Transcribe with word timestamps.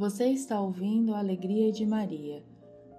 Você 0.00 0.28
está 0.28 0.58
ouvindo 0.58 1.12
a 1.12 1.18
Alegria 1.18 1.70
de 1.70 1.84
Maria, 1.84 2.42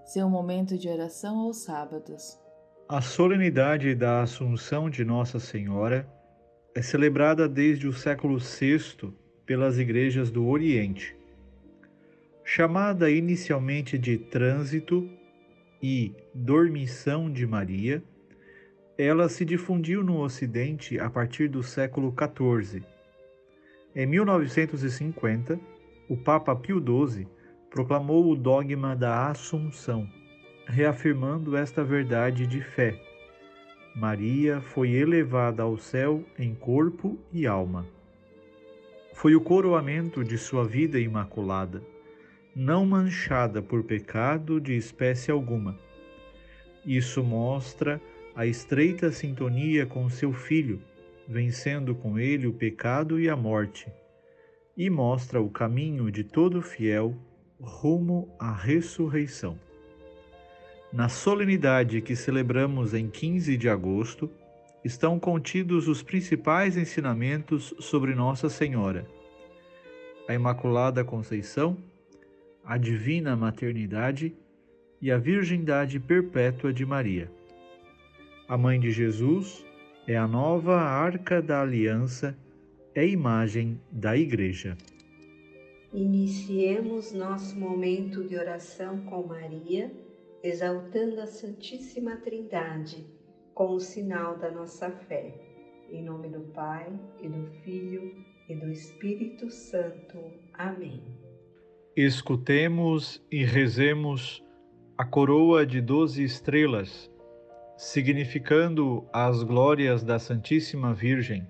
seu 0.05 0.29
momento 0.29 0.77
de 0.77 0.87
oração 0.87 1.39
aos 1.39 1.63
sábados. 1.63 2.39
A 2.87 3.01
solenidade 3.01 3.95
da 3.95 4.21
Assunção 4.21 4.87
de 4.87 5.03
Nossa 5.03 5.39
Senhora 5.39 6.07
é 6.75 6.81
celebrada 6.83 7.49
desde 7.49 7.87
o 7.87 7.91
século 7.91 8.37
VI 8.37 9.11
pelas 9.47 9.79
igrejas 9.79 10.29
do 10.29 10.45
Oriente. 10.45 11.17
Chamada 12.43 13.09
inicialmente 13.09 13.97
de 13.97 14.19
Trânsito 14.19 15.09
e 15.81 16.13
Dormição 16.35 17.31
de 17.31 17.47
Maria, 17.47 18.03
ela 18.95 19.27
se 19.27 19.43
difundiu 19.43 20.03
no 20.03 20.19
Ocidente 20.21 20.99
a 20.99 21.09
partir 21.09 21.47
do 21.47 21.63
século 21.63 22.13
XIV. 22.15 22.83
Em 23.95 24.05
1950, 24.05 25.59
o 26.11 26.17
Papa 26.17 26.53
Pio 26.53 26.77
XII 26.77 27.25
proclamou 27.69 28.29
o 28.29 28.35
dogma 28.35 28.93
da 28.93 29.29
Assunção, 29.29 30.09
reafirmando 30.65 31.55
esta 31.55 31.85
verdade 31.85 32.45
de 32.45 32.59
fé. 32.59 33.01
Maria 33.95 34.59
foi 34.59 34.91
elevada 34.91 35.63
ao 35.63 35.77
céu 35.77 36.21
em 36.37 36.53
corpo 36.53 37.17
e 37.31 37.47
alma. 37.47 37.87
Foi 39.13 39.37
o 39.37 39.39
coroamento 39.39 40.21
de 40.21 40.37
sua 40.37 40.67
vida 40.67 40.99
imaculada, 40.99 41.81
não 42.53 42.85
manchada 42.85 43.61
por 43.61 43.81
pecado 43.81 44.59
de 44.59 44.75
espécie 44.75 45.31
alguma. 45.31 45.79
Isso 46.85 47.23
mostra 47.23 48.01
a 48.35 48.45
estreita 48.45 49.13
sintonia 49.13 49.85
com 49.85 50.09
seu 50.09 50.33
filho, 50.33 50.81
vencendo 51.25 51.95
com 51.95 52.19
ele 52.19 52.47
o 52.47 52.53
pecado 52.53 53.17
e 53.17 53.29
a 53.29 53.35
morte 53.37 53.89
e 54.81 54.89
mostra 54.89 55.39
o 55.39 55.47
caminho 55.47 56.09
de 56.09 56.23
todo 56.23 56.59
fiel 56.59 57.15
rumo 57.61 58.35
à 58.39 58.51
ressurreição. 58.51 59.55
Na 60.91 61.07
solenidade 61.07 62.01
que 62.01 62.15
celebramos 62.15 62.95
em 62.95 63.07
15 63.07 63.57
de 63.57 63.69
agosto, 63.69 64.27
estão 64.83 65.19
contidos 65.19 65.87
os 65.87 66.01
principais 66.01 66.77
ensinamentos 66.77 67.75
sobre 67.77 68.15
Nossa 68.15 68.49
Senhora, 68.49 69.05
a 70.27 70.33
Imaculada 70.33 71.05
Conceição, 71.05 71.77
a 72.65 72.75
Divina 72.75 73.35
Maternidade 73.35 74.35
e 74.99 75.11
a 75.11 75.17
Virgindade 75.19 75.99
Perpétua 75.99 76.73
de 76.73 76.87
Maria. 76.87 77.31
A 78.47 78.57
Mãe 78.57 78.79
de 78.79 78.89
Jesus 78.89 79.63
é 80.07 80.17
a 80.17 80.27
nova 80.27 80.81
Arca 80.81 81.39
da 81.39 81.61
Aliança 81.61 82.35
é 82.93 83.07
imagem 83.07 83.79
da 83.89 84.17
Igreja. 84.17 84.77
Iniciemos 85.93 87.13
nosso 87.13 87.57
momento 87.57 88.23
de 88.27 88.35
oração 88.35 89.01
com 89.05 89.23
Maria, 89.23 89.91
exaltando 90.43 91.21
a 91.21 91.25
Santíssima 91.25 92.17
Trindade 92.17 93.05
com 93.53 93.73
o 93.75 93.79
sinal 93.79 94.37
da 94.37 94.51
nossa 94.51 94.89
fé. 94.89 95.33
Em 95.89 96.03
nome 96.03 96.29
do 96.29 96.41
Pai, 96.53 96.87
e 97.21 97.27
do 97.27 97.45
Filho, 97.63 98.13
e 98.49 98.55
do 98.55 98.69
Espírito 98.71 99.49
Santo. 99.49 100.17
Amém. 100.53 101.01
Escutemos 101.95 103.21
e 103.29 103.43
rezemos 103.43 104.43
a 104.97 105.05
coroa 105.05 105.65
de 105.65 105.81
doze 105.81 106.23
estrelas, 106.23 107.11
significando 107.77 109.05
as 109.11 109.43
glórias 109.43 110.03
da 110.03 110.19
Santíssima 110.19 110.93
Virgem 110.93 111.45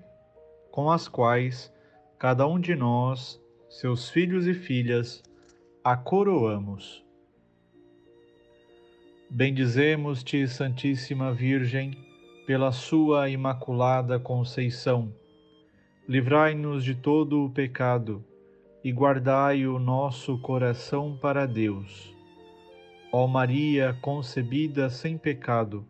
com 0.72 0.90
as 0.90 1.08
quais 1.08 1.72
cada 2.18 2.48
um 2.48 2.60
de 2.60 2.76
nós, 2.76 3.40
seus 3.70 4.10
filhos 4.10 4.48
e 4.48 4.54
filhas, 4.54 5.22
a 5.84 5.98
coroamos. 5.98 7.04
Bendizemos-te, 9.30 10.48
Santíssima 10.48 11.34
Virgem, 11.34 11.98
pela 12.46 12.72
sua 12.72 13.30
imaculada 13.30 14.20
conceição. 14.20 15.14
Livrai-nos 16.08 16.84
de 16.84 16.96
todo 16.96 17.46
o 17.46 17.50
pecado 17.50 18.24
e 18.84 18.92
guardai 18.92 19.66
o 19.66 19.80
nosso 19.80 20.38
coração 20.40 21.18
para 21.20 21.46
Deus. 21.46 22.16
Ó 23.12 23.28
Maria 23.28 23.98
concebida 24.02 24.90
sem 24.90 25.18
pecado, 25.18 25.86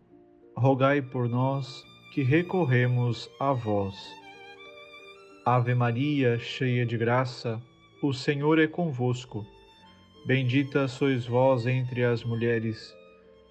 rogai 0.56 1.02
por 1.02 1.28
nós 1.28 1.84
que 2.14 2.24
recorremos 2.24 3.30
a 3.40 3.54
vós. 3.54 4.21
Ave 5.44 5.74
Maria, 5.74 6.38
cheia 6.38 6.86
de 6.86 6.96
graça, 6.96 7.60
o 8.00 8.14
Senhor 8.14 8.60
é 8.60 8.68
convosco. 8.68 9.44
Bendita 10.24 10.88
sois 10.88 11.26
vós 11.26 11.66
entre 11.66 12.04
as 12.04 12.24
mulheres, 12.24 12.94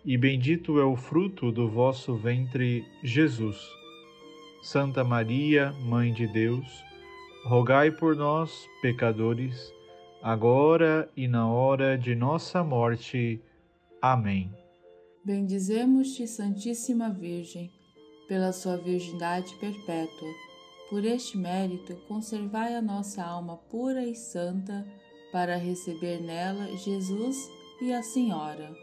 e 0.04 0.16
bendito 0.16 0.78
é 0.78 0.84
o 0.84 0.94
fruto 0.94 1.50
do 1.50 1.68
vosso 1.68 2.14
ventre, 2.14 2.86
Jesus. 3.02 3.58
Santa 4.62 5.02
Maria, 5.02 5.72
Mãe 5.82 6.12
de 6.12 6.28
Deus, 6.28 6.64
rogai 7.44 7.90
por 7.90 8.14
nós, 8.14 8.68
pecadores, 8.80 9.72
agora 10.22 11.10
e 11.16 11.26
na 11.26 11.48
hora 11.48 11.98
de 11.98 12.14
nossa 12.14 12.62
morte. 12.62 13.42
Amém. 14.00 14.54
Bendizemos-te, 15.24 16.28
Santíssima 16.28 17.10
Virgem, 17.10 17.68
pela 18.28 18.52
sua 18.52 18.76
virgindade 18.76 19.52
perpétua 19.56 20.49
por 20.90 21.04
este 21.04 21.38
mérito, 21.38 21.94
conservai 22.08 22.74
a 22.74 22.82
nossa 22.82 23.22
alma 23.22 23.56
pura 23.56 24.04
e 24.04 24.14
santa 24.16 24.84
para 25.30 25.56
receber 25.56 26.20
nela 26.20 26.76
Jesus 26.76 27.48
e 27.80 27.92
a 27.92 28.02
Senhora. 28.02 28.74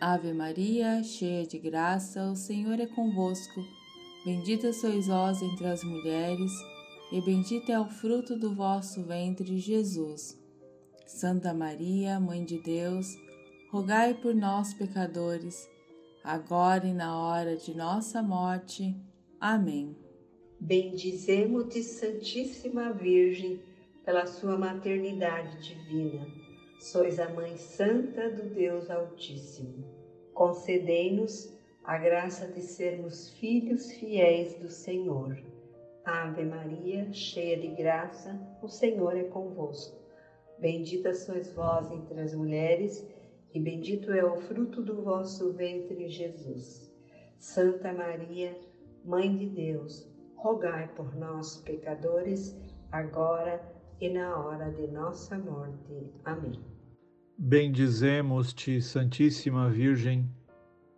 Ave 0.00 0.32
Maria, 0.32 1.00
cheia 1.04 1.46
de 1.46 1.56
graça, 1.60 2.24
o 2.24 2.34
Senhor 2.34 2.80
é 2.80 2.86
convosco. 2.86 3.64
Bendita 4.24 4.72
sois 4.72 5.06
vós 5.06 5.40
entre 5.40 5.68
as 5.68 5.84
mulheres, 5.84 6.50
e 7.12 7.20
bendito 7.20 7.70
é 7.70 7.78
o 7.78 7.88
fruto 7.88 8.36
do 8.36 8.52
vosso 8.52 9.04
ventre, 9.04 9.58
Jesus. 9.58 10.36
Santa 11.06 11.54
Maria, 11.54 12.18
Mãe 12.18 12.44
de 12.44 12.58
Deus, 12.60 13.06
rogai 13.70 14.14
por 14.14 14.34
nós, 14.34 14.74
pecadores, 14.74 15.68
agora 16.24 16.84
e 16.86 16.92
na 16.92 17.16
hora 17.16 17.56
de 17.56 17.72
nossa 17.72 18.20
morte. 18.20 18.96
Amém. 19.40 20.01
Bendizemos-te, 20.64 21.82
Santíssima 21.82 22.92
Virgem, 22.92 23.60
pela 24.04 24.26
sua 24.26 24.56
maternidade 24.56 25.60
divina. 25.60 26.24
Sois 26.78 27.18
a 27.18 27.28
Mãe 27.30 27.56
Santa 27.56 28.30
do 28.30 28.48
Deus 28.54 28.88
Altíssimo. 28.88 29.84
Concedei-nos 30.32 31.52
a 31.82 31.98
graça 31.98 32.46
de 32.46 32.62
sermos 32.62 33.30
filhos 33.30 33.90
fiéis 33.94 34.54
do 34.54 34.68
Senhor. 34.68 35.36
Ave 36.04 36.44
Maria, 36.44 37.12
cheia 37.12 37.58
de 37.58 37.66
graça, 37.66 38.40
o 38.62 38.68
Senhor 38.68 39.16
é 39.16 39.24
convosco. 39.24 39.98
Bendita 40.60 41.12
sois 41.12 41.52
vós 41.52 41.90
entre 41.90 42.20
as 42.20 42.36
mulheres, 42.36 43.04
e 43.52 43.58
bendito 43.58 44.12
é 44.12 44.24
o 44.24 44.36
fruto 44.36 44.80
do 44.80 45.02
vosso 45.02 45.52
ventre, 45.54 46.08
Jesus. 46.08 46.88
Santa 47.40 47.92
Maria, 47.92 48.56
Mãe 49.04 49.36
de 49.36 49.46
Deus, 49.46 50.11
rogai 50.42 50.88
por 50.96 51.14
nós, 51.14 51.62
pecadores, 51.64 52.56
agora 52.90 53.62
e 54.00 54.08
na 54.08 54.36
hora 54.36 54.70
de 54.72 54.88
nossa 54.88 55.38
morte. 55.38 56.10
Amém. 56.24 56.58
Bendizemos-te, 57.38 58.82
Santíssima 58.82 59.70
Virgem, 59.70 60.28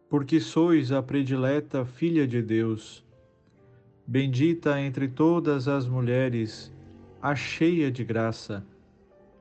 porque 0.08 0.40
sois 0.40 0.90
a 0.90 1.02
predileta 1.02 1.84
Filha 1.84 2.26
de 2.26 2.40
Deus. 2.40 3.04
Bendita 4.06 4.80
entre 4.80 5.08
todas 5.08 5.68
as 5.68 5.86
mulheres, 5.86 6.72
a 7.20 7.34
cheia 7.34 7.90
de 7.90 8.02
graça. 8.02 8.64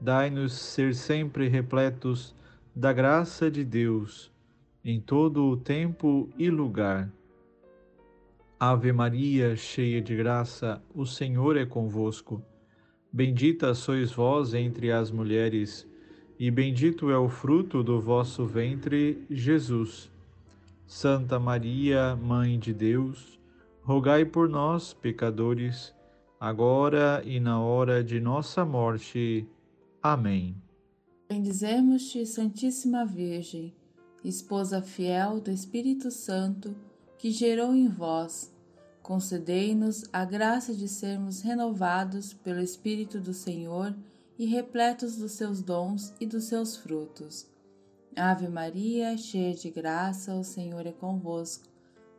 Dai-nos 0.01 0.53
ser 0.53 0.93
sempre 0.93 1.47
repletos 1.47 2.35
da 2.75 2.91
graça 2.91 3.49
de 3.49 3.63
Deus, 3.63 4.31
em 4.83 4.99
todo 4.99 5.45
o 5.45 5.55
tempo 5.55 6.29
e 6.37 6.49
lugar 6.49 7.09
Ave 8.65 8.93
Maria, 8.93 9.57
cheia 9.57 10.01
de 10.01 10.15
graça, 10.15 10.81
o 10.95 11.05
Senhor 11.05 11.57
é 11.57 11.65
convosco. 11.65 12.41
Bendita 13.11 13.75
sois 13.75 14.13
vós 14.13 14.53
entre 14.53 14.89
as 14.89 15.11
mulheres, 15.11 15.85
e 16.39 16.49
bendito 16.49 17.11
é 17.11 17.17
o 17.17 17.27
fruto 17.27 17.83
do 17.83 17.99
vosso 17.99 18.45
ventre, 18.45 19.21
Jesus. 19.29 20.09
Santa 20.87 21.37
Maria, 21.37 22.15
Mãe 22.15 22.57
de 22.57 22.73
Deus, 22.73 23.37
rogai 23.81 24.23
por 24.23 24.47
nós, 24.47 24.93
pecadores, 24.93 25.93
agora 26.39 27.21
e 27.25 27.41
na 27.41 27.59
hora 27.59 28.01
de 28.01 28.21
nossa 28.21 28.63
morte. 28.63 29.45
Amém. 30.01 30.55
Bendizemos-te, 31.27 32.25
Santíssima 32.25 33.05
Virgem, 33.05 33.73
esposa 34.23 34.81
fiel 34.81 35.41
do 35.41 35.51
Espírito 35.51 36.09
Santo, 36.09 36.73
que 37.23 37.31
gerou 37.31 37.73
em 37.73 37.87
vós 37.87 38.51
concedei-nos 39.01 40.03
a 40.11 40.25
graça 40.25 40.73
de 40.73 40.89
sermos 40.89 41.39
renovados 41.39 42.33
pelo 42.33 42.59
Espírito 42.59 43.17
do 43.17 43.33
Senhor 43.33 43.95
e 44.37 44.45
repletos 44.45 45.15
dos 45.15 45.31
seus 45.31 45.61
dons 45.61 46.13
e 46.19 46.25
dos 46.25 46.43
seus 46.43 46.75
frutos. 46.75 47.47
Ave 48.13 48.49
Maria, 48.49 49.17
cheia 49.17 49.55
de 49.55 49.69
graça, 49.69 50.35
o 50.35 50.43
Senhor 50.43 50.85
é 50.85 50.91
convosco. 50.91 51.63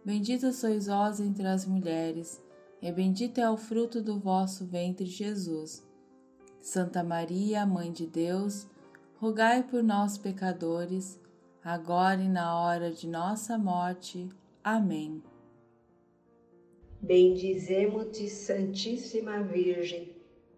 Bendita 0.02 0.54
sois 0.54 0.86
vós 0.86 1.20
entre 1.20 1.46
as 1.48 1.66
mulheres, 1.66 2.40
e 2.80 2.90
bendito 2.90 3.36
é 3.42 3.50
o 3.50 3.58
fruto 3.58 4.00
do 4.00 4.18
vosso 4.18 4.64
ventre, 4.64 5.04
Jesus. 5.04 5.86
Santa 6.62 7.04
Maria, 7.04 7.66
Mãe 7.66 7.92
de 7.92 8.06
Deus, 8.06 8.66
rogai 9.20 9.64
por 9.64 9.82
nós, 9.82 10.16
pecadores, 10.16 11.20
agora 11.62 12.22
e 12.22 12.28
na 12.30 12.58
hora 12.58 12.90
de 12.90 13.06
nossa 13.06 13.58
morte. 13.58 14.30
Amém. 14.64 15.22
Bendizemo-te, 17.00 18.28
Santíssima 18.28 19.42
Virgem 19.42 20.14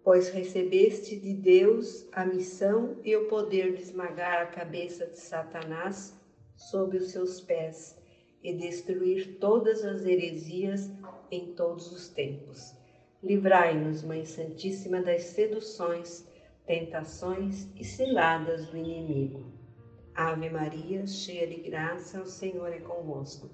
pois 0.07 0.29
recebeste 0.29 1.17
de 1.19 1.33
Deus 1.33 2.07
a 2.13 2.25
missão 2.25 2.95
e 3.03 3.13
o 3.17 3.27
poder 3.27 3.75
de 3.75 3.81
esmagar 3.81 4.41
a 4.41 4.45
cabeça 4.45 5.05
de 5.05 5.19
Satanás 5.19 6.17
sob 6.55 6.95
os 6.95 7.11
seus 7.11 7.41
pés 7.41 8.01
e 8.41 8.53
destruir 8.53 9.37
todas 9.37 9.83
as 9.83 10.05
heresias 10.05 10.89
em 11.29 11.53
todos 11.55 11.91
os 11.91 12.07
tempos. 12.07 12.73
Livrai-nos, 13.21 14.01
Mãe 14.01 14.23
Santíssima, 14.23 15.01
das 15.01 15.23
seduções, 15.23 16.25
tentações 16.65 17.67
e 17.75 17.83
ciladas 17.83 18.67
do 18.67 18.77
inimigo. 18.77 19.51
Ave 20.15 20.49
Maria, 20.49 21.05
cheia 21.05 21.47
de 21.47 21.57
graça, 21.69 22.21
o 22.21 22.25
Senhor 22.25 22.71
é 22.71 22.79
convosco. 22.79 23.49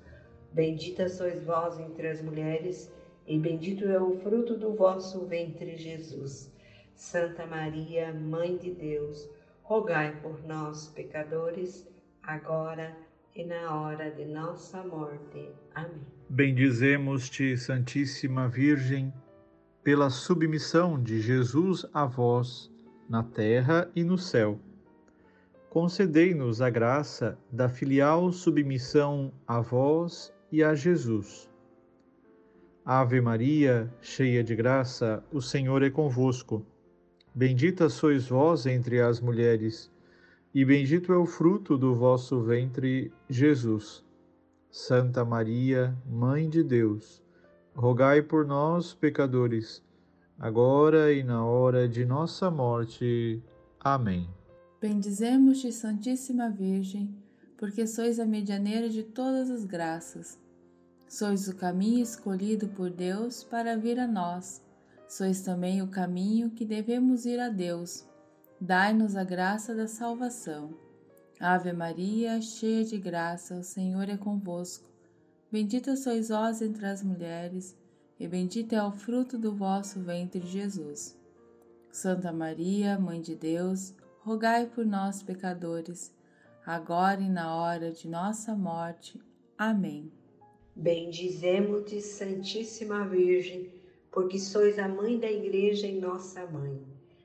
Bendita 0.54 1.10
sois 1.10 1.44
vós 1.44 1.80
entre 1.80 2.08
as 2.08 2.22
mulheres 2.22 2.92
e 3.26 3.40
bendito 3.40 3.86
é 3.86 4.00
o 4.00 4.18
fruto 4.20 4.58
do 4.58 4.76
vosso 4.76 5.26
ventre, 5.26 5.78
Jesus. 5.78 6.52
Santa 6.94 7.46
Maria, 7.46 8.14
Mãe 8.14 8.58
de 8.58 8.72
Deus, 8.72 9.30
rogai 9.64 10.16
por 10.22 10.46
nós, 10.46 10.88
pecadores, 10.90 11.88
agora 12.22 12.96
e 13.36 13.44
na 13.44 13.76
hora 13.76 14.12
de 14.12 14.26
nossa 14.26 14.84
morte. 14.84 15.50
Amém. 15.74 16.02
Bendizemos-te, 16.30 17.58
Santíssima 17.58 18.48
Virgem, 18.48 19.14
pela 19.84 20.10
submissão 20.10 21.02
de 21.02 21.20
Jesus 21.22 21.86
a 21.94 22.06
vós, 22.06 22.72
na 23.10 23.24
terra 23.24 23.90
e 23.96 24.04
no 24.04 24.18
céu. 24.18 24.60
Concedei-nos 25.70 26.62
a 26.62 26.70
graça 26.70 27.38
da 27.52 27.68
filial 27.68 28.32
submissão 28.32 29.34
a 29.48 29.60
vós 29.60 30.33
e 30.54 30.64
a 30.64 30.76
Jesus 30.76 31.50
Ave 32.86 33.20
Maria, 33.20 33.92
cheia 34.02 34.44
de 34.44 34.56
graça, 34.56 35.24
o 35.32 35.42
Senhor 35.42 35.82
é 35.82 35.90
convosco. 35.90 36.64
Bendita 37.34 37.90
sois 37.90 38.28
vós 38.28 38.68
entre 38.68 39.02
as 39.02 39.20
mulheres, 39.20 39.92
e 40.54 40.64
bendito 40.64 41.12
é 41.12 41.18
o 41.18 41.26
fruto 41.26 41.76
do 41.76 41.96
vosso 41.96 42.40
ventre, 42.42 43.12
Jesus. 43.28 44.06
Santa 44.70 45.26
Maria, 45.26 45.98
Mãe 46.06 46.48
de 46.48 46.64
Deus, 46.64 47.24
rogai 47.74 48.22
por 48.22 48.46
nós, 48.46 48.94
pecadores, 48.94 49.84
agora 50.38 51.12
e 51.12 51.24
na 51.24 51.44
hora 51.44 51.90
de 51.90 52.06
nossa 52.06 52.52
morte. 52.52 53.42
Amém. 53.80 54.30
Bendizemos-te, 54.80 55.72
Santíssima 55.72 56.48
Virgem, 56.48 57.10
porque 57.58 57.88
sois 57.88 58.20
a 58.20 58.26
medianeira 58.26 58.88
de 58.88 59.02
todas 59.02 59.50
as 59.50 59.66
graças 59.66 60.43
Sois 61.14 61.48
o 61.48 61.56
caminho 61.56 62.02
escolhido 62.02 62.68
por 62.70 62.90
Deus 62.90 63.44
para 63.44 63.78
vir 63.78 64.00
a 64.00 64.08
nós. 64.08 64.64
Sois 65.08 65.42
também 65.42 65.80
o 65.80 65.88
caminho 65.88 66.50
que 66.50 66.66
devemos 66.66 67.24
ir 67.24 67.40
a 67.40 67.50
Deus. 67.50 68.04
Dai-nos 68.60 69.16
a 69.16 69.24
graça 69.24 69.76
da 69.76 69.88
salvação. 69.88 70.74
Ave 71.40 71.72
Maria, 71.72 72.42
cheia 72.42 72.84
de 72.84 72.98
graça, 72.98 73.54
o 73.54 73.64
Senhor 73.64 74.10
é 74.10 74.18
convosco. 74.18 74.90
Bendita 75.52 75.96
sois 75.96 76.30
vós 76.30 76.64
entre 76.64 76.84
as 76.88 77.04
mulheres, 77.04 77.78
e 78.20 78.28
bendito 78.28 78.74
é 78.74 78.84
o 78.84 78.92
fruto 78.92 79.38
do 79.38 79.54
vosso 79.54 80.00
ventre, 80.00 80.42
Jesus. 80.42 81.16
Santa 81.92 82.34
Maria, 82.34 82.98
Mãe 82.98 83.22
de 83.22 83.36
Deus, 83.36 83.94
rogai 84.22 84.66
por 84.66 84.84
nós, 84.84 85.22
pecadores, 85.22 86.12
agora 86.66 87.22
e 87.22 87.30
na 87.30 87.56
hora 87.56 87.92
de 87.92 88.08
nossa 88.08 88.56
morte. 88.56 89.22
Amém. 89.56 90.12
Bendizemo-te, 90.76 92.02
Santíssima 92.02 93.08
Virgem, 93.08 93.72
porque 94.12 94.40
sois 94.40 94.80
a 94.80 94.88
mãe 94.88 95.20
da 95.20 95.32
Igreja 95.32 95.88
e 95.88 96.00
nossa 96.00 96.46
mãe. 96.48 96.82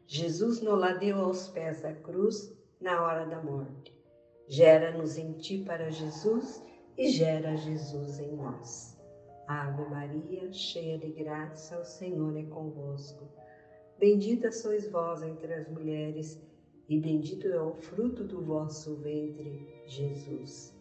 Jesus 0.06 0.60
nos 0.60 0.78
ladeu 0.78 1.18
aos 1.18 1.48
pés 1.48 1.80
da 1.80 1.92
cruz 1.92 2.54
na 2.80 3.02
hora 3.02 3.24
da 3.26 3.42
morte. 3.42 3.92
Gera-nos 4.46 5.18
em 5.18 5.32
ti 5.32 5.58
para 5.58 5.90
Jesus 5.90 6.62
e 6.96 7.10
gera 7.10 7.56
Jesus 7.56 8.18
em 8.18 8.34
nós. 8.36 8.98
Ave 9.46 9.84
Maria, 9.88 10.52
cheia 10.52 10.98
de 10.98 11.08
graça, 11.08 11.78
o 11.78 11.84
Senhor 11.84 12.36
é 12.36 12.42
convosco. 12.44 13.28
Bendita 13.98 14.52
sois 14.52 14.90
vós 14.90 15.22
entre 15.22 15.52
as 15.54 15.68
mulheres, 15.68 16.40
e 16.88 16.98
bendito 16.98 17.46
é 17.48 17.60
o 17.60 17.74
fruto 17.74 18.24
do 18.24 18.42
vosso 18.42 18.96
ventre, 18.96 19.82
Jesus. 19.86 20.74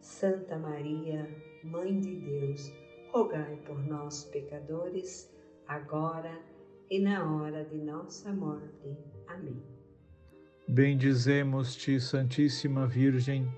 Santa 0.00 0.58
Maria, 0.58 1.28
Mãe 1.64 1.98
de 1.98 2.16
Deus, 2.16 2.70
rogai 3.10 3.56
por 3.64 3.82
nós, 3.86 4.24
pecadores, 4.24 5.34
agora 5.66 6.38
e 6.90 7.00
na 7.00 7.24
hora 7.24 7.64
de 7.64 7.78
nossa 7.78 8.30
morte. 8.30 8.94
Amém. 9.26 9.62
Bendizemos-te, 10.68 11.98
Santíssima 11.98 12.86
Virgem, 12.86 13.50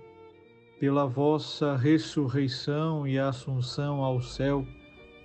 pela 0.78 1.04
vossa 1.04 1.76
ressurreição 1.76 3.08
e 3.08 3.18
assunção 3.18 4.04
ao 4.04 4.20
céu, 4.20 4.64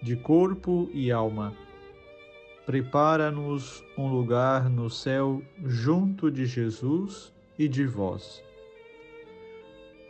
de 0.01 0.15
corpo 0.15 0.89
e 0.91 1.11
alma. 1.11 1.55
Prepara-nos 2.65 3.83
um 3.95 4.07
lugar 4.07 4.71
no 4.71 4.89
céu 4.89 5.39
junto 5.63 6.31
de 6.31 6.47
Jesus 6.47 7.31
e 7.59 7.67
de 7.67 7.85
vós 7.85 8.43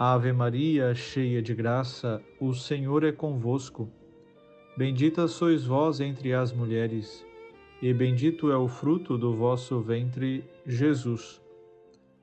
Ave 0.03 0.33
Maria, 0.33 0.95
cheia 0.95 1.44
de 1.44 1.53
graça, 1.53 2.19
o 2.39 2.56
Senhor 2.56 3.03
é 3.03 3.12
convosco. 3.12 3.88
Bendita 4.75 5.27
sois 5.27 5.63
vós 5.63 6.00
entre 6.00 6.33
as 6.33 6.51
mulheres, 6.51 7.24
e 7.80 7.94
bendito 7.94 8.51
é 8.51 8.57
o 8.57 8.68
fruto 8.68 9.15
do 9.15 9.36
vosso 9.36 9.80
ventre, 9.80 10.44
Jesus. 10.65 11.39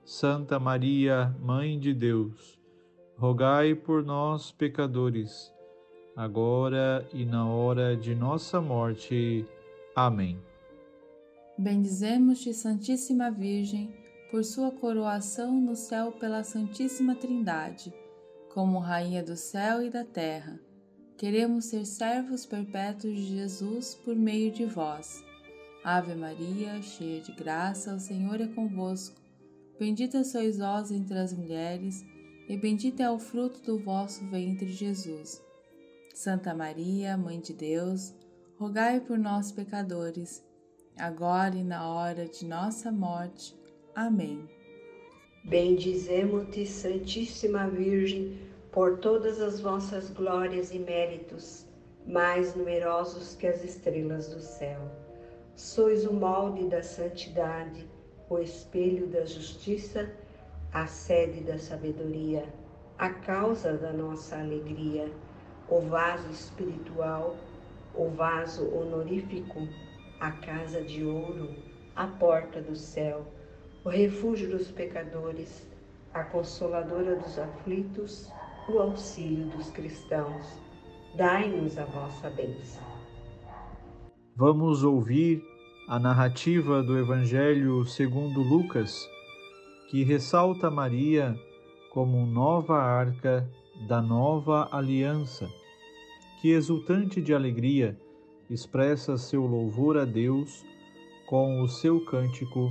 Santa 0.04 0.58
Maria, 0.58 1.32
Mãe 1.40 1.78
de 1.78 1.94
Deus, 1.94 2.58
rogai 3.16 3.76
por 3.76 4.04
nós, 4.04 4.50
pecadores, 4.50 5.54
agora 6.16 7.08
e 7.14 7.24
na 7.24 7.46
hora 7.46 7.96
de 7.96 8.12
nossa 8.12 8.60
morte. 8.60 9.46
Amém. 9.94 10.36
Bendizemos-te, 11.56 12.52
Santíssima 12.52 13.30
Virgem 13.30 13.97
por 14.30 14.44
sua 14.44 14.70
coroação 14.70 15.58
no 15.60 15.74
céu 15.74 16.12
pela 16.12 16.44
Santíssima 16.44 17.14
Trindade, 17.14 17.92
como 18.52 18.78
Rainha 18.78 19.22
do 19.22 19.36
céu 19.36 19.82
e 19.82 19.88
da 19.88 20.04
terra. 20.04 20.60
Queremos 21.16 21.64
ser 21.66 21.86
servos 21.86 22.44
perpétuos 22.44 23.14
de 23.14 23.36
Jesus 23.36 23.94
por 23.94 24.14
meio 24.14 24.52
de 24.52 24.64
vós. 24.66 25.24
Ave 25.82 26.14
Maria, 26.14 26.80
cheia 26.82 27.20
de 27.20 27.32
graça, 27.32 27.94
o 27.94 27.98
Senhor 27.98 28.40
é 28.40 28.46
convosco. 28.46 29.20
Bendita 29.78 30.22
sois 30.22 30.58
vós 30.58 30.92
entre 30.92 31.18
as 31.18 31.32
mulheres, 31.32 32.04
e 32.48 32.56
bendito 32.56 33.00
é 33.00 33.10
o 33.10 33.18
fruto 33.18 33.62
do 33.62 33.78
vosso 33.78 34.24
ventre, 34.26 34.68
Jesus. 34.68 35.42
Santa 36.14 36.54
Maria, 36.54 37.16
Mãe 37.16 37.40
de 37.40 37.52
Deus, 37.54 38.14
rogai 38.58 39.00
por 39.00 39.18
nós, 39.18 39.50
pecadores, 39.50 40.44
agora 40.96 41.56
e 41.56 41.64
na 41.64 41.88
hora 41.88 42.28
de 42.28 42.44
nossa 42.44 42.92
morte. 42.92 43.57
Amém. 43.98 44.48
Bendizemo-te, 45.42 46.64
Santíssima 46.64 47.66
Virgem, 47.66 48.38
por 48.70 48.98
todas 48.98 49.40
as 49.40 49.60
vossas 49.60 50.08
glórias 50.08 50.72
e 50.72 50.78
méritos, 50.78 51.66
mais 52.06 52.54
numerosos 52.54 53.34
que 53.34 53.48
as 53.48 53.64
estrelas 53.64 54.28
do 54.32 54.38
céu. 54.38 54.80
Sois 55.56 56.06
o 56.06 56.12
molde 56.12 56.68
da 56.68 56.80
santidade, 56.80 57.90
o 58.30 58.38
espelho 58.38 59.08
da 59.08 59.26
justiça, 59.26 60.08
a 60.72 60.86
sede 60.86 61.40
da 61.40 61.58
sabedoria, 61.58 62.44
a 62.96 63.10
causa 63.10 63.76
da 63.76 63.92
nossa 63.92 64.38
alegria, 64.38 65.10
o 65.68 65.80
vaso 65.80 66.30
espiritual, 66.30 67.36
o 67.96 68.08
vaso 68.10 68.64
honorífico, 68.72 69.66
a 70.20 70.30
casa 70.30 70.82
de 70.82 71.02
ouro, 71.02 71.52
a 71.96 72.06
porta 72.06 72.62
do 72.62 72.76
céu 72.76 73.26
o 73.88 73.90
refúgio 73.90 74.50
dos 74.50 74.70
pecadores, 74.70 75.66
a 76.12 76.22
consoladora 76.22 77.16
dos 77.16 77.38
aflitos, 77.38 78.30
o 78.68 78.78
auxílio 78.80 79.46
dos 79.46 79.70
cristãos. 79.70 80.60
Dai-nos 81.16 81.78
a 81.78 81.86
vossa 81.86 82.28
bênção. 82.28 82.82
Vamos 84.36 84.84
ouvir 84.84 85.42
a 85.88 85.98
narrativa 85.98 86.82
do 86.82 86.98
Evangelho 86.98 87.82
segundo 87.86 88.42
Lucas, 88.42 89.08
que 89.90 90.04
ressalta 90.04 90.70
Maria 90.70 91.34
como 91.90 92.26
nova 92.26 92.76
arca 92.76 93.48
da 93.88 94.02
nova 94.02 94.68
aliança, 94.70 95.48
que 96.42 96.50
exultante 96.50 97.22
de 97.22 97.32
alegria 97.32 97.98
expressa 98.50 99.16
seu 99.16 99.46
louvor 99.46 99.96
a 99.96 100.04
Deus 100.04 100.62
com 101.26 101.62
o 101.62 101.68
seu 101.68 102.04
cântico, 102.04 102.70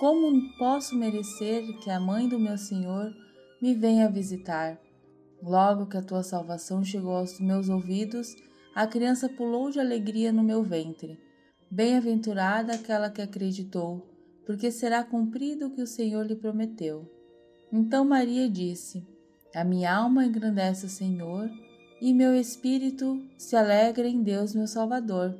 Como 0.00 0.56
posso 0.56 0.96
merecer 0.96 1.76
que 1.80 1.90
a 1.90 2.00
mãe 2.00 2.26
do 2.26 2.38
meu 2.38 2.56
Senhor 2.56 3.14
me 3.60 3.74
venha 3.74 4.08
visitar? 4.08 4.80
Logo 5.42 5.84
que 5.84 5.96
a 5.98 6.02
tua 6.02 6.22
salvação 6.22 6.82
chegou 6.82 7.12
aos 7.12 7.38
meus 7.38 7.68
ouvidos, 7.68 8.34
a 8.74 8.86
criança 8.86 9.28
pulou 9.28 9.70
de 9.70 9.78
alegria 9.78 10.32
no 10.32 10.42
meu 10.42 10.62
ventre. 10.62 11.20
Bem-aventurada 11.70 12.72
aquela 12.72 13.10
que 13.10 13.20
acreditou, 13.20 14.10
porque 14.46 14.70
será 14.70 15.04
cumprido 15.04 15.66
o 15.66 15.70
que 15.70 15.82
o 15.82 15.86
Senhor 15.86 16.24
lhe 16.24 16.34
prometeu. 16.34 17.06
Então 17.70 18.02
Maria 18.02 18.48
disse: 18.48 19.06
A 19.54 19.62
minha 19.64 19.94
alma 19.94 20.24
engrandece 20.24 20.86
o 20.86 20.88
Senhor 20.88 21.50
e 22.00 22.14
meu 22.14 22.34
espírito 22.34 23.22
se 23.36 23.54
alegra 23.54 24.08
em 24.08 24.22
Deus, 24.22 24.54
meu 24.54 24.66
Salvador, 24.66 25.38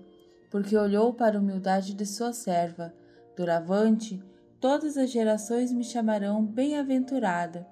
porque 0.50 0.76
olhou 0.76 1.14
para 1.14 1.38
a 1.38 1.40
humildade 1.40 1.94
de 1.94 2.04
sua 2.04 2.34
serva. 2.34 2.92
Doravante, 3.34 4.22
todas 4.60 4.96
as 4.96 5.10
gerações 5.10 5.72
me 5.72 5.82
chamarão 5.82 6.44
bem-aventurada, 6.44 7.66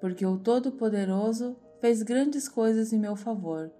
porque 0.00 0.24
o 0.24 0.38
Todo-Poderoso 0.38 1.56
fez 1.80 2.02
grandes 2.02 2.48
coisas 2.48 2.92
em 2.92 2.98
meu 2.98 3.14
favor. 3.14 3.70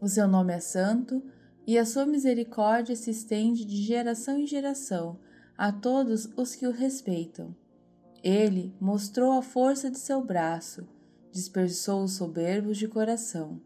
O 0.00 0.08
seu 0.08 0.28
nome 0.28 0.52
é 0.52 0.60
santo 0.60 1.22
e 1.66 1.78
a 1.78 1.86
sua 1.86 2.06
misericórdia 2.06 2.96
se 2.96 3.10
estende 3.10 3.64
de 3.64 3.76
geração 3.82 4.38
em 4.38 4.46
geração 4.46 5.18
a 5.56 5.72
todos 5.72 6.28
os 6.36 6.54
que 6.54 6.66
o 6.66 6.72
respeitam. 6.72 7.54
Ele 8.22 8.74
mostrou 8.80 9.32
a 9.32 9.42
força 9.42 9.90
de 9.90 9.98
seu 9.98 10.22
braço 10.22 10.86
dispersou 11.30 12.04
os 12.04 12.12
soberbos 12.12 12.76
de 12.78 12.88
coração, 12.88 13.60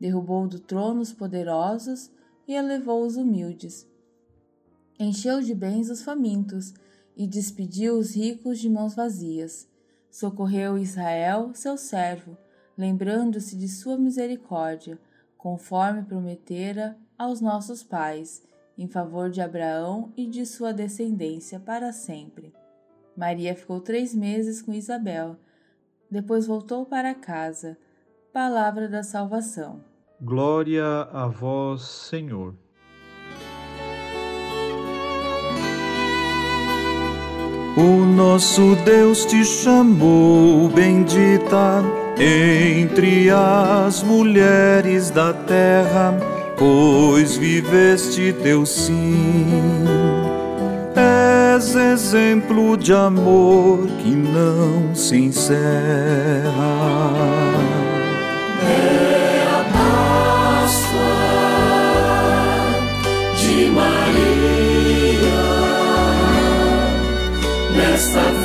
derrubou 0.00 0.46
do 0.46 0.60
trono 0.60 1.00
os 1.00 1.12
poderosos 1.12 2.10
e 2.46 2.54
elevou 2.54 3.04
os 3.04 3.16
humildes. 3.16 3.86
Encheu 4.98 5.40
de 5.40 5.54
bens 5.54 5.90
os 5.90 6.02
famintos 6.02 6.72
e 7.16 7.26
despediu 7.26 7.98
os 7.98 8.14
ricos 8.14 8.58
de 8.58 8.68
mãos 8.68 8.94
vazias. 8.94 9.68
Socorreu 10.10 10.76
Israel, 10.76 11.50
seu 11.54 11.76
servo, 11.76 12.36
lembrando-se 12.76 13.56
de 13.56 13.68
sua 13.68 13.96
misericórdia, 13.96 14.98
conforme 15.36 16.02
prometera 16.02 16.96
aos 17.18 17.40
nossos 17.40 17.82
pais, 17.82 18.42
em 18.76 18.86
favor 18.86 19.30
de 19.30 19.40
Abraão 19.40 20.12
e 20.16 20.26
de 20.26 20.44
sua 20.44 20.72
descendência 20.72 21.58
para 21.58 21.92
sempre. 21.92 22.52
Maria 23.16 23.54
ficou 23.54 23.80
três 23.80 24.14
meses 24.14 24.60
com 24.60 24.72
Isabel 24.72 25.38
depois 26.10 26.46
voltou 26.46 26.86
para 26.86 27.14
casa. 27.14 27.76
Palavra 28.32 28.88
da 28.88 29.02
salvação. 29.02 29.80
Glória 30.20 30.84
a 30.84 31.26
vós, 31.26 31.82
Senhor. 31.82 32.54
O 37.76 38.04
nosso 38.04 38.74
Deus 38.84 39.24
te 39.26 39.44
chamou, 39.44 40.68
bendita 40.68 41.84
entre 42.18 43.28
as 43.30 44.02
mulheres 44.02 45.10
da 45.10 45.32
terra, 45.34 46.18
pois 46.56 47.36
viveste 47.36 48.34
teu 48.42 48.64
sim 48.64 49.84
és 51.56 51.74
exemplo 51.74 52.76
de 52.76 52.92
amor 52.92 53.86
que 53.98 54.10
não 54.14 54.94
se 54.94 55.16
encerra. 55.16 55.62
Nesta 67.96 68.20
festa 68.20 68.35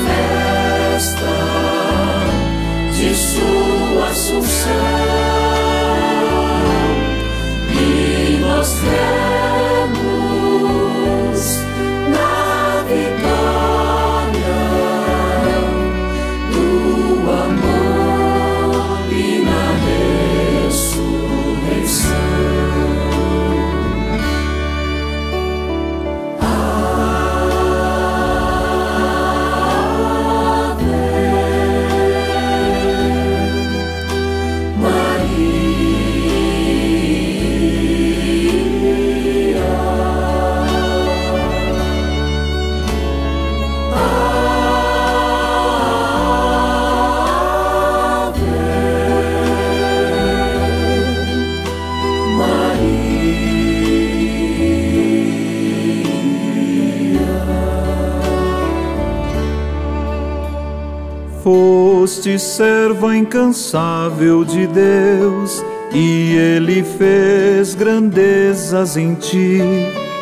foste 62.21 62.37
serva 62.37 63.17
incansável 63.17 64.45
de 64.45 64.67
Deus, 64.67 65.65
e 65.91 66.35
Ele 66.35 66.83
fez 66.83 67.73
grandezas 67.73 68.95
em 68.95 69.15
ti, 69.15 69.59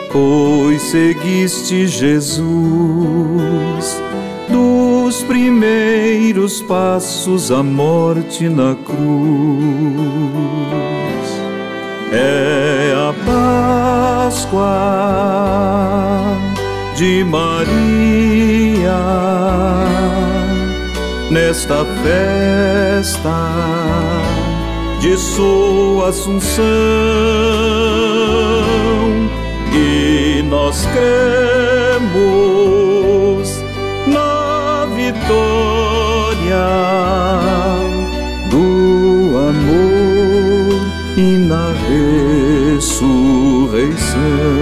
pois 0.10 0.82
seguiste 0.84 1.88
Jesus. 1.88 2.48
Dos 4.50 5.22
primeiros 5.24 6.62
passos 6.62 7.52
à 7.52 7.62
morte 7.62 8.48
na 8.48 8.76
cruz, 8.76 8.96
é 12.14 12.94
a 12.96 13.14
Páscoa 14.30 14.70
de 16.96 17.26
Maria 17.26 17.60
nesta 21.30 21.86
festa 22.04 23.30
de 25.00 25.16
sua 25.18 26.10
assunção 26.10 26.66
e 29.74 30.42
nós 30.44 30.86
cremos 30.88 32.10
na 34.08 34.86
vitória 34.96 36.68
do 38.50 39.38
amor 39.38 40.82
e 41.16 41.38
na 41.38 41.72
ressurreição. 42.76 44.59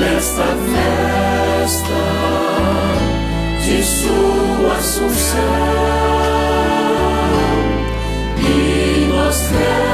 nesta 0.00 0.44
festa 1.62 2.00
de 3.62 3.82
sua 3.82 4.72
assunção 4.78 5.38
e 8.38 9.06
nós 9.12 9.40
temos. 9.50 9.89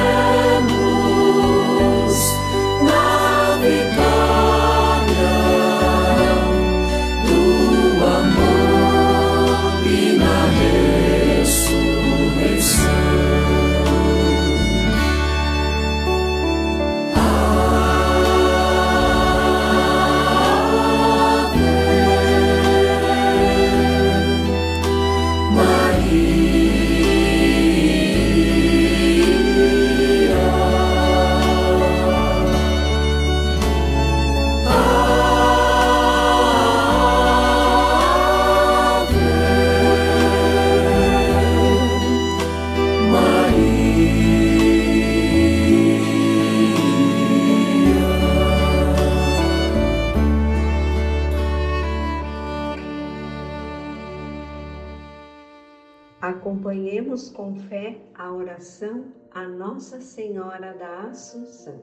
Nossa 59.77 60.01
Senhora 60.01 60.73
da 60.73 61.01
Assunção. 61.03 61.83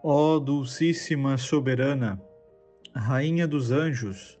Ó 0.00 0.38
Dulcíssima 0.38 1.36
Soberana, 1.36 2.22
Rainha 2.94 3.48
dos 3.48 3.72
Anjos, 3.72 4.38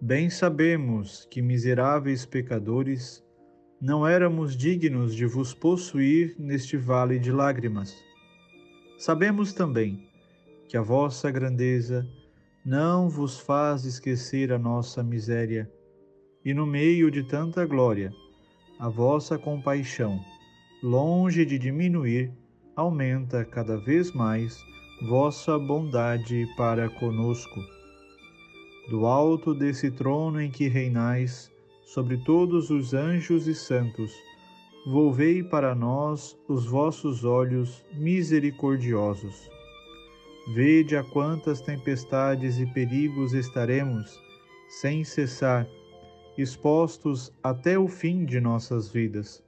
bem 0.00 0.30
sabemos 0.30 1.26
que 1.28 1.42
miseráveis 1.42 2.24
pecadores 2.24 3.24
não 3.80 4.06
éramos 4.06 4.56
dignos 4.56 5.16
de 5.16 5.26
vos 5.26 5.52
possuir 5.52 6.36
neste 6.38 6.76
vale 6.76 7.18
de 7.18 7.32
lágrimas. 7.32 7.92
Sabemos 8.96 9.52
também 9.52 10.08
que 10.68 10.76
a 10.76 10.80
vossa 10.80 11.28
grandeza 11.28 12.06
não 12.64 13.08
vos 13.08 13.40
faz 13.40 13.84
esquecer 13.84 14.52
a 14.52 14.60
nossa 14.60 15.02
miséria, 15.02 15.68
e 16.44 16.54
no 16.54 16.64
meio 16.64 17.10
de 17.10 17.24
tanta 17.24 17.66
glória, 17.66 18.12
a 18.78 18.88
vossa 18.88 19.36
compaixão, 19.36 20.20
longe 20.82 21.44
de 21.44 21.60
diminuir, 21.60 22.32
aumenta 22.74 23.44
cada 23.44 23.76
vez 23.76 24.10
mais 24.12 24.66
vossa 25.08 25.56
bondade 25.56 26.44
para 26.56 26.90
conosco. 26.90 27.60
Do 28.90 29.06
alto 29.06 29.54
desse 29.54 29.92
trono 29.92 30.40
em 30.40 30.50
que 30.50 30.66
reinais, 30.66 31.52
sobre 31.84 32.16
todos 32.16 32.68
os 32.70 32.94
anjos 32.94 33.46
e 33.46 33.54
santos, 33.54 34.12
volvei 34.84 35.40
para 35.44 35.72
nós 35.72 36.36
os 36.48 36.66
vossos 36.66 37.24
olhos 37.24 37.84
misericordiosos. 37.94 39.48
Vede 40.52 40.96
a 40.96 41.04
quantas 41.04 41.60
tempestades 41.60 42.58
e 42.58 42.66
perigos 42.66 43.34
estaremos, 43.34 44.20
sem 44.80 45.04
cessar, 45.04 45.64
expostos 46.36 47.32
até 47.40 47.78
o 47.78 47.86
fim 47.86 48.24
de 48.24 48.40
nossas 48.40 48.88
vidas. 48.88 49.41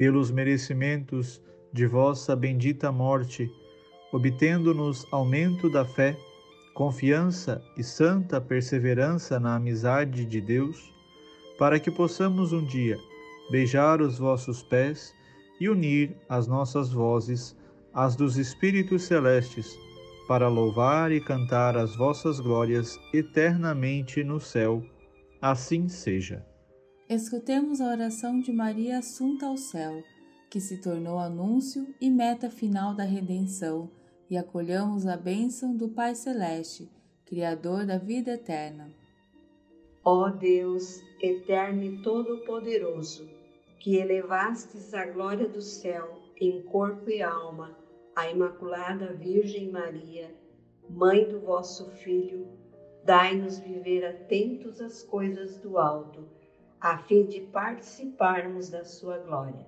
Pelos 0.00 0.30
merecimentos 0.30 1.42
de 1.74 1.86
vossa 1.86 2.34
bendita 2.34 2.90
morte, 2.90 3.52
obtendo-nos 4.10 5.06
aumento 5.12 5.68
da 5.68 5.84
fé, 5.84 6.16
confiança 6.72 7.62
e 7.76 7.82
santa 7.84 8.40
perseverança 8.40 9.38
na 9.38 9.56
amizade 9.56 10.24
de 10.24 10.40
Deus, 10.40 10.90
para 11.58 11.78
que 11.78 11.90
possamos 11.90 12.50
um 12.50 12.64
dia 12.64 12.96
beijar 13.50 14.00
os 14.00 14.18
vossos 14.18 14.62
pés 14.62 15.12
e 15.60 15.68
unir 15.68 16.16
as 16.30 16.46
nossas 16.46 16.90
vozes 16.90 17.54
às 17.92 18.16
dos 18.16 18.38
Espíritos 18.38 19.02
Celestes, 19.02 19.78
para 20.26 20.48
louvar 20.48 21.12
e 21.12 21.20
cantar 21.20 21.76
as 21.76 21.94
vossas 21.94 22.40
glórias 22.40 22.98
eternamente 23.12 24.24
no 24.24 24.40
céu. 24.40 24.82
Assim 25.42 25.90
seja. 25.90 26.49
Escutemos 27.10 27.80
a 27.80 27.90
oração 27.90 28.38
de 28.38 28.52
Maria 28.52 28.98
Assunta 28.98 29.46
ao 29.46 29.56
céu, 29.56 30.00
que 30.48 30.60
se 30.60 30.80
tornou 30.80 31.18
anúncio 31.18 31.92
e 32.00 32.08
meta 32.08 32.48
final 32.48 32.94
da 32.94 33.02
redenção 33.02 33.90
e 34.30 34.36
acolhamos 34.36 35.08
a 35.08 35.16
bênção 35.16 35.76
do 35.76 35.88
Pai 35.88 36.14
Celeste, 36.14 36.88
Criador 37.26 37.84
da 37.84 37.98
vida 37.98 38.34
eterna. 38.34 38.94
Ó 40.04 40.28
Deus, 40.28 41.02
eterno 41.20 41.82
e 41.82 42.00
todo-poderoso, 42.00 43.28
que 43.80 43.96
elevastes 43.96 44.94
a 44.94 45.04
glória 45.06 45.48
do 45.48 45.60
céu 45.60 46.16
em 46.40 46.62
corpo 46.62 47.10
e 47.10 47.20
alma 47.20 47.76
a 48.14 48.30
Imaculada 48.30 49.14
Virgem 49.14 49.68
Maria, 49.68 50.32
Mãe 50.88 51.28
do 51.28 51.40
vosso 51.40 51.90
Filho, 51.90 52.46
dai-nos 53.04 53.58
viver 53.58 54.06
atentos 54.06 54.80
às 54.80 55.02
coisas 55.02 55.58
do 55.58 55.76
alto, 55.76 56.38
a 56.80 56.96
fim 56.96 57.26
de 57.26 57.40
participarmos 57.40 58.70
da 58.70 58.84
sua 58.84 59.18
glória. 59.18 59.66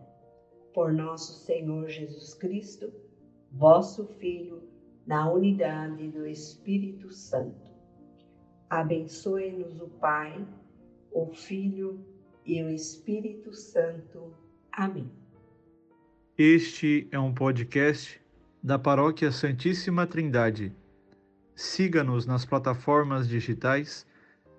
Por 0.72 0.92
nosso 0.92 1.44
Senhor 1.44 1.88
Jesus 1.88 2.32
Cristo, 2.32 2.90
vosso 3.50 4.06
Filho, 4.18 4.62
na 5.06 5.30
unidade 5.30 6.08
do 6.08 6.26
Espírito 6.26 7.12
Santo. 7.12 7.70
Abençoe-nos 8.70 9.78
o 9.80 9.88
Pai, 9.88 10.46
o 11.12 11.26
Filho 11.26 12.02
e 12.46 12.62
o 12.62 12.70
Espírito 12.70 13.52
Santo. 13.52 14.32
Amém. 14.72 15.10
Este 16.38 17.06
é 17.10 17.18
um 17.18 17.34
podcast 17.34 18.18
da 18.62 18.78
Paróquia 18.78 19.30
Santíssima 19.30 20.06
Trindade. 20.06 20.74
Siga-nos 21.54 22.24
nas 22.24 22.46
plataformas 22.46 23.28
digitais 23.28 24.06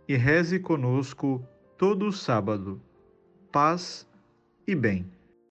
e 0.08 0.16
reze 0.16 0.60
conosco 0.60 1.44
todo 1.78 2.12
sábado. 2.12 2.82
Paz 3.52 4.08
e 4.68 4.76
bem. 4.76 5.06